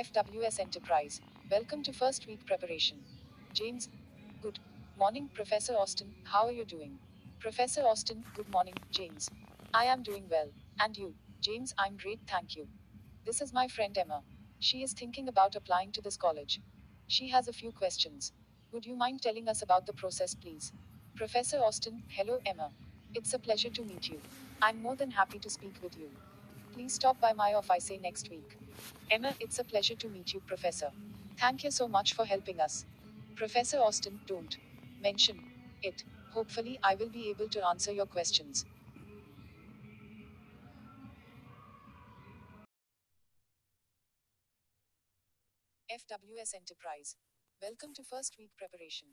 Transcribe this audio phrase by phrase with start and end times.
[0.00, 1.20] FWS Enterprise.
[1.50, 2.96] Welcome to first week preparation.
[3.52, 3.90] James.
[4.40, 4.58] Good
[4.98, 6.14] morning, Professor Austin.
[6.24, 6.98] How are you doing?
[7.38, 8.24] Professor Austin.
[8.34, 9.28] Good morning, James.
[9.74, 10.48] I am doing well.
[10.80, 11.12] And you?
[11.42, 12.66] James, I'm great, thank you.
[13.26, 14.22] This is my friend Emma.
[14.58, 16.62] She is thinking about applying to this college.
[17.06, 18.32] She has a few questions.
[18.72, 20.72] Would you mind telling us about the process, please?
[21.14, 22.70] Professor Austin, hello, Emma.
[23.14, 24.18] It's a pleasure to meet you.
[24.62, 26.08] I'm more than happy to speak with you.
[26.72, 28.56] Please stop by my office next week.
[29.10, 30.90] Emma, it's a pleasure to meet you, Professor.
[31.38, 32.84] Thank you so much for helping us.
[33.36, 34.56] Professor Austin, don't
[35.02, 35.40] mention
[35.82, 36.04] it.
[36.32, 38.64] Hopefully, I will be able to answer your questions.
[45.90, 47.16] FWS Enterprise.
[47.60, 49.08] Welcome to first week preparation.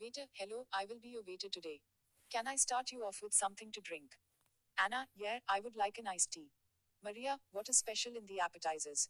[0.00, 1.80] Waiter, hello, I will be your waiter today.
[2.32, 4.12] Can I start you off with something to drink?
[4.82, 6.50] Anna, yeah, I would like an iced tea.
[7.02, 9.08] Maria, what is special in the appetizers?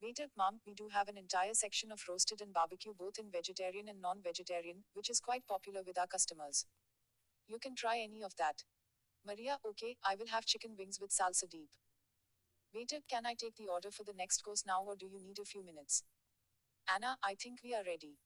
[0.00, 3.88] Waiter, mom, we do have an entire section of roasted and barbecue both in vegetarian
[3.88, 6.64] and non vegetarian, which is quite popular with our customers.
[7.48, 8.62] You can try any of that.
[9.26, 11.70] Maria, okay, I will have chicken wings with salsa deep.
[12.72, 15.40] Waiter, can I take the order for the next course now or do you need
[15.40, 16.04] a few minutes?
[16.88, 18.18] Anna, I think we are ready.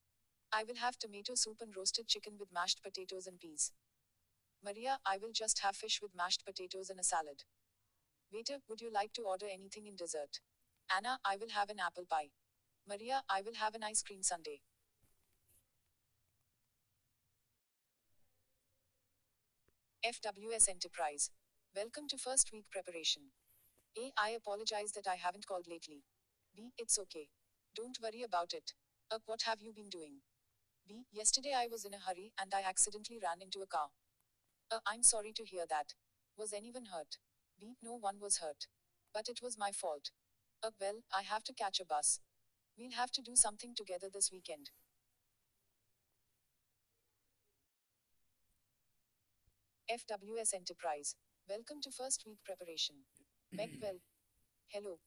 [0.52, 3.72] I will have tomato soup and roasted chicken with mashed potatoes and peas.
[4.62, 7.44] Maria, I will just have fish with mashed potatoes and a salad.
[8.32, 10.40] Waiter, would you like to order anything in dessert?
[10.90, 12.30] Anna, I will have an apple pie.
[12.88, 14.62] Maria, I will have an ice cream sundae.
[20.02, 21.30] FWS Enterprise.
[21.76, 23.32] Welcome to first week preparation.
[23.98, 24.12] A.
[24.16, 26.02] I apologize that I haven't called lately.
[26.56, 26.72] B.
[26.78, 27.28] It's okay.
[27.76, 28.72] Don't worry about it.
[29.10, 29.18] A.
[29.26, 30.22] What have you been doing?
[30.88, 31.04] B.
[31.12, 33.88] Yesterday I was in a hurry and I accidentally ran into a car.
[34.70, 34.80] A.
[34.86, 35.92] I'm sorry to hear that.
[36.38, 37.18] Was anyone hurt?
[37.82, 38.66] No one was hurt.
[39.14, 40.10] But it was my fault.
[40.64, 40.70] A.
[40.80, 42.20] Well, I have to catch a bus.
[42.76, 44.70] We'll have to do something together this weekend.
[49.90, 51.14] FWS Enterprise.
[51.48, 52.96] Welcome to first week preparation.
[53.52, 53.98] Meg well.
[54.68, 54.98] Hello.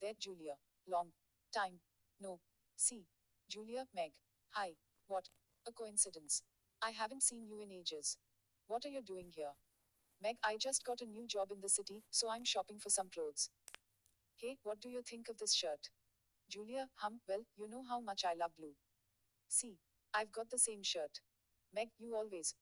[0.00, 0.56] There, Julia.
[0.86, 1.12] Long
[1.54, 1.80] time.
[2.20, 2.40] No.
[2.76, 3.06] See.
[3.48, 4.12] Julia, Meg.
[4.50, 4.72] Hi.
[5.06, 5.28] What?
[5.66, 6.42] A coincidence.
[6.82, 8.18] I haven't seen you in ages.
[8.66, 9.54] What are you doing here?
[10.22, 13.08] Meg, I just got a new job in the city, so I'm shopping for some
[13.12, 13.50] clothes.
[14.36, 15.90] Hey, what do you think of this shirt?
[16.48, 18.74] Julia, hum, well, you know how much I love blue.
[19.48, 19.78] See,
[20.14, 21.20] I've got the same shirt.
[21.74, 22.54] Meg, you always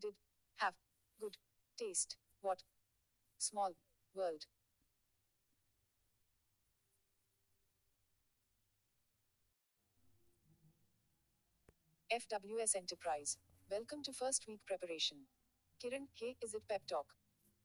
[0.00, 0.14] did
[0.56, 0.74] have
[1.20, 1.36] good
[1.78, 2.16] taste.
[2.40, 2.62] What?
[3.38, 3.72] Small
[4.14, 4.46] world.
[12.10, 13.36] FWS Enterprise.
[13.70, 15.26] Welcome to first week preparation.
[15.82, 17.06] Kiran, hey, is it pep talk?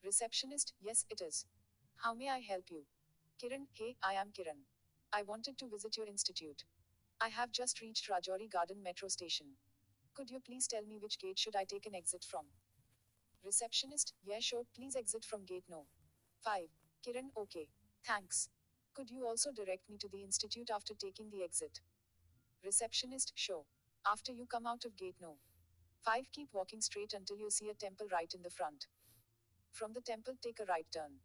[0.04, 1.46] Receptionist, yes, it is.
[1.98, 2.86] How may I help you?
[3.42, 4.66] Kiran, hey, I am Kiran.
[5.14, 6.64] I wanted to visit your institute.
[7.22, 9.48] I have just reached Rajouri Garden metro station.
[10.16, 12.46] Could you please tell me which gate should I take an exit from?
[13.46, 15.86] Receptionist, yeah, sure, please exit from gate no.
[16.44, 16.64] 5.
[17.06, 17.70] Kiran, okay.
[18.06, 18.50] Thanks.
[18.94, 21.80] Could you also direct me to the institute after taking the exit?
[22.66, 23.66] Receptionist, sure.
[24.06, 25.38] After you come out of gate no.
[26.06, 26.32] 5.
[26.32, 28.88] Keep walking straight until you see a temple right in the front.
[29.72, 31.20] From the temple, take a right turn.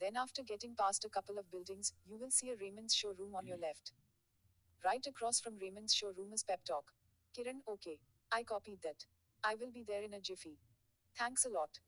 [0.00, 3.46] Then, after getting past a couple of buildings, you will see a Raymond's showroom on
[3.46, 3.64] your hmm.
[3.64, 3.92] left.
[4.84, 6.92] Right across from Raymond's showroom is Pep Talk.
[7.36, 7.98] Kiran, okay.
[8.32, 9.04] I copied that.
[9.44, 10.58] I will be there in a jiffy.
[11.16, 11.80] Thanks a lot.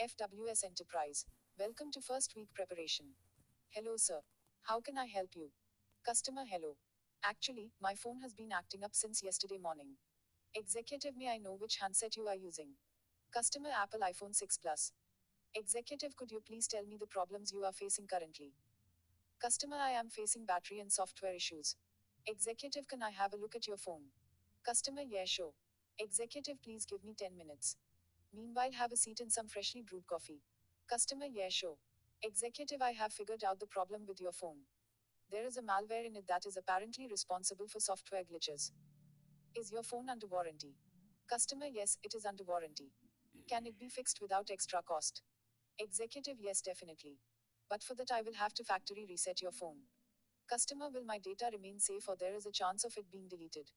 [0.00, 1.24] FWS Enterprise.
[1.58, 3.06] Welcome to first week preparation.
[3.70, 4.20] Hello, sir.
[4.66, 5.50] How can I help you?
[6.04, 6.74] Customer, hello.
[7.22, 9.90] Actually, my phone has been acting up since yesterday morning.
[10.56, 12.70] Executive, may I know which handset you are using?
[13.32, 14.90] Customer, Apple iPhone 6 Plus.
[15.54, 18.54] Executive, could you please tell me the problems you are facing currently?
[19.40, 21.76] Customer, I am facing battery and software issues.
[22.26, 24.06] Executive, can I have a look at your phone?
[24.64, 25.52] Customer, yeah, sure.
[25.96, 27.76] Executive, please give me 10 minutes.
[28.34, 30.42] Meanwhile, have a seat and some freshly brewed coffee.
[30.90, 31.76] Customer, yeah, sure.
[32.22, 34.56] Executive, I have figured out the problem with your phone.
[35.30, 38.72] There is a malware in it that is apparently responsible for software glitches.
[39.54, 40.76] Is your phone under warranty?
[41.28, 42.92] Customer, yes, it is under warranty.
[43.48, 45.22] Can it be fixed without extra cost?
[45.78, 47.18] Executive, yes, definitely.
[47.68, 49.78] But for that, I will have to factory reset your phone.
[50.48, 53.70] Customer, will my data remain safe or there is a chance of it being deleted?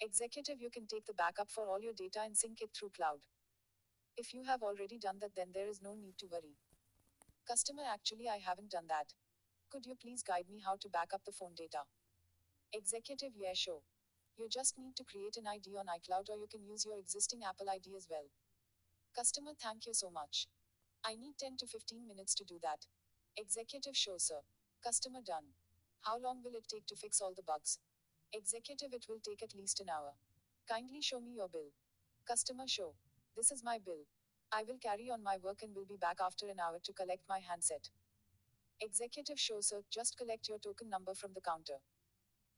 [0.00, 3.20] Executive, you can take the backup for all your data and sync it through cloud.
[4.16, 6.56] If you have already done that, then there is no need to worry.
[7.50, 9.12] Customer, actually, I haven't done that.
[9.70, 11.82] Could you please guide me how to back up the phone data?
[12.72, 13.82] Executive, yeah, sure.
[14.36, 17.40] You just need to create an ID on iCloud or you can use your existing
[17.42, 18.30] Apple ID as well.
[19.16, 20.46] Customer, thank you so much.
[21.04, 22.86] I need 10 to 15 minutes to do that.
[23.36, 24.46] Executive, show, sir.
[24.84, 25.50] Customer, done.
[26.02, 27.80] How long will it take to fix all the bugs?
[28.32, 30.14] Executive, it will take at least an hour.
[30.68, 31.74] Kindly show me your bill.
[32.28, 32.94] Customer, show.
[33.36, 34.06] This is my bill.
[34.52, 37.22] I will carry on my work and will be back after an hour to collect
[37.28, 37.88] my handset.
[38.80, 39.82] Executive, show, sir.
[39.90, 41.78] Just collect your token number from the counter.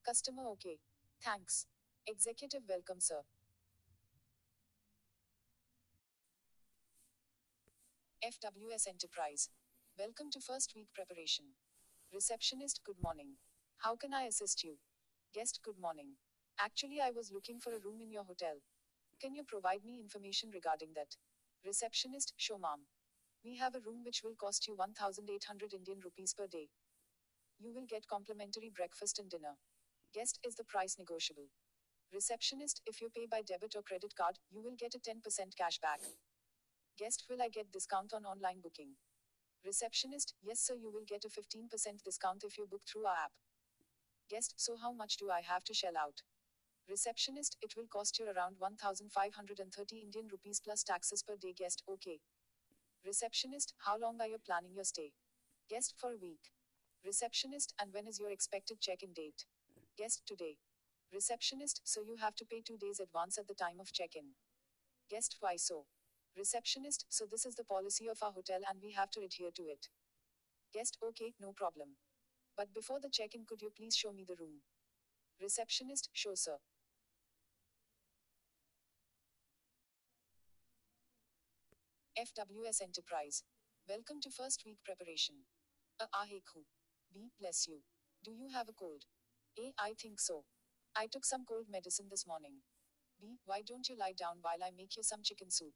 [0.06, 0.78] Customer, okay.
[1.22, 1.66] Thanks.
[2.06, 3.20] Executive, welcome, sir.
[8.24, 9.50] FWS Enterprise.
[9.98, 11.44] Welcome to first week preparation.
[12.14, 13.34] Receptionist, good morning.
[13.78, 14.76] How can I assist you?
[15.34, 16.12] Guest, good morning.
[16.58, 18.54] Actually, I was looking for a room in your hotel.
[19.20, 21.16] Can you provide me information regarding that?
[21.64, 22.86] Receptionist, show ma'am.
[23.44, 26.70] We have a room which will cost you 1800 Indian rupees per day.
[27.60, 29.54] You will get complimentary breakfast and dinner.
[30.12, 31.46] Guest, is the price negotiable?
[32.12, 35.22] Receptionist, if you pay by debit or credit card, you will get a 10%
[35.56, 36.00] cash back.
[36.98, 38.96] Guest, will I get discount on online booking?
[39.64, 43.32] Receptionist, yes sir, you will get a 15% discount if you book through our app.
[44.28, 46.22] Guest, so how much do I have to shell out?
[46.88, 51.54] Receptionist, it will cost you around 1530 Indian rupees plus taxes per day.
[51.56, 52.20] Guest, okay.
[53.06, 55.12] Receptionist, how long are you planning your stay?
[55.70, 56.50] Guest, for a week.
[57.04, 59.46] Receptionist, and when is your expected check in date?
[59.96, 60.58] Guest, today.
[61.12, 64.34] Receptionist, so you have to pay two days advance at the time of check in.
[65.10, 65.86] Guest, why so?
[66.36, 69.62] Receptionist, so this is the policy of our hotel and we have to adhere to
[69.64, 69.88] it.
[70.72, 71.96] Guest, okay, no problem.
[72.56, 74.62] But before the check in, could you please show me the room?
[75.40, 76.56] Receptionist, show sir.
[82.18, 83.42] FWS Enterprise.
[83.88, 85.46] Welcome to first week preparation.
[85.98, 86.60] A ahekhu.
[87.10, 87.78] B, bless you.
[88.22, 89.04] Do you have a cold?
[89.58, 90.44] A, I think so.
[90.94, 92.60] I took some cold medicine this morning.
[93.18, 95.72] B, why don't you lie down while I make you some chicken soup?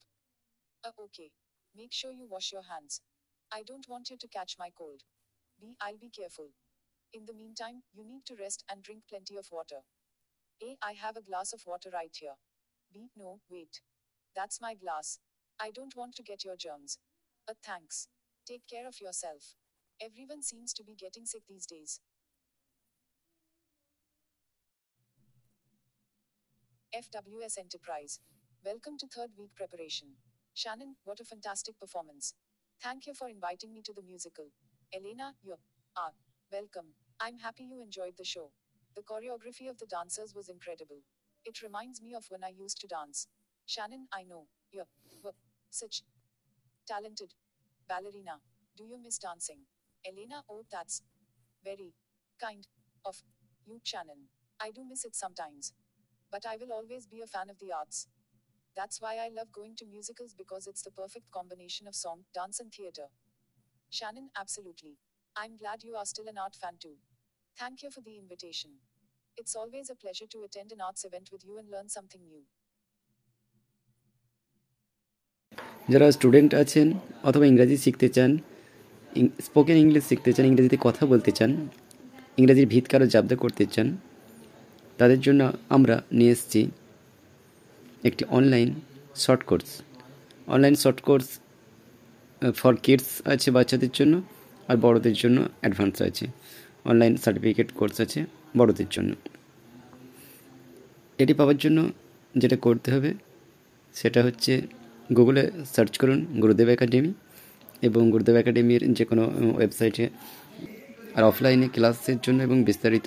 [0.85, 1.31] A, okay.
[1.75, 3.01] Make sure you wash your hands.
[3.51, 5.05] I don't want you to catch my cold.
[5.59, 6.51] B, I'll be careful.
[7.15, 9.81] In the meantime, you need to rest and drink plenty of water.
[10.63, 12.37] A, I have a glass of water right here.
[12.93, 13.81] B, no, wait.
[14.35, 15.19] That's my glass.
[15.59, 16.99] I don't want to get your germs.
[17.49, 18.09] A, thanks.
[18.47, 19.55] Take care of yourself.
[20.01, 22.01] Everyone seems to be getting sick these days.
[26.95, 28.21] FWS Enterprise.
[28.65, 30.09] Welcome to third week preparation.
[30.53, 32.35] Shannon, what a fantastic performance.
[32.83, 34.47] Thank you for inviting me to the musical.
[34.95, 35.55] Elena, you
[35.97, 36.13] are
[36.53, 36.93] welcome.
[37.19, 38.51] I'm happy you enjoyed the show.
[38.95, 41.01] The choreography of the dancers was incredible.
[41.47, 43.27] It reminds me of when I used to dance.
[43.65, 44.85] Shannon, I know you
[45.25, 45.33] were
[45.71, 46.03] such
[46.87, 47.35] talented
[47.89, 48.41] ballerina.
[48.77, 49.61] Do you miss dancing?
[50.07, 51.03] Elena, oh, that's
[51.65, 51.95] very
[52.41, 52.67] kind
[53.05, 53.17] of
[53.67, 54.29] you, Shannon.
[54.61, 55.73] I do miss it sometimes.
[56.31, 58.09] But I will always be a fan of the arts.
[58.77, 62.61] That's why I love going to musicals because it's the perfect combination of song, dance,
[62.61, 63.07] and theater.
[63.91, 64.99] Shannon, absolutely.
[65.37, 66.97] I'm glad you are still an art fan too.
[67.59, 68.73] Thank you for the invitation.
[69.37, 72.43] It's always a pleasure to attend an arts event with you and learn something new.
[75.93, 76.87] যারা student আছেন
[77.29, 78.31] অথবা ইংরাজি শিখতে চান
[79.47, 81.51] spoken English শিখতে চান, ইংরেজিতে কথা বলতে চান,
[82.41, 83.89] ইংরেজির ভিত কারও জাবদা করতে চান,
[84.99, 85.41] তাদের জন্য
[85.77, 86.61] আমরা নিয়ে এসেছি
[88.09, 88.69] একটি online
[89.25, 89.69] short course
[90.55, 91.29] online short course
[92.61, 94.15] for kids আছে, বাচ্চাদের জন্য,
[94.69, 96.27] আর বড়দের জন্য অ্যাডভান্স আছে।
[96.91, 98.21] অনলাইন সার্টিফিকেট কোর্স আছে,
[98.59, 99.13] বড়দের জন্য।
[101.23, 101.79] এটি পাওয়ার জন্য
[102.35, 103.11] যেটা করতে হবে,
[103.95, 104.53] সেটা হচ্ছে
[105.15, 107.13] গুগলে সার্চ করুন গুরুদেব একাডেমি
[107.83, 109.23] এবং গুরুদেব একাডেমির যে কোনো
[109.57, 110.09] ওয়েবসাইটে
[111.15, 113.07] আর অফলাইনে ক্লাসের জন্য এবং বিস্তারিত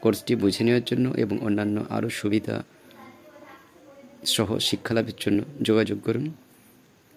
[0.00, 2.64] কোর্সটি বুঝে নেওয়ার জন্য এবং অন্যান্য আরও সুবিধা
[4.24, 6.32] সহ শিক্ষালাভের জন্য যোগাযোগ করুন।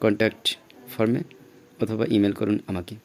[0.02, 0.58] কন্ট্যাক্ট
[0.98, 1.22] ফর্মে
[1.82, 2.96] অথবা ইমেল করুন আমাকে।